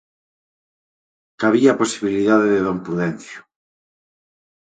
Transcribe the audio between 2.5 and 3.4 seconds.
de don Prudencio.